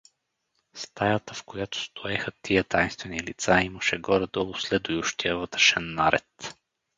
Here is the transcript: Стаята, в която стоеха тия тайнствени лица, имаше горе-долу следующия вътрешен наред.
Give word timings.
Стаята, 0.73 1.33
в 1.33 1.43
която 1.43 1.79
стоеха 1.79 2.31
тия 2.41 2.63
тайнствени 2.63 3.19
лица, 3.23 3.61
имаше 3.63 3.97
горе-долу 3.97 4.53
следующия 4.53 5.37
вътрешен 5.37 5.93
наред. 5.93 6.55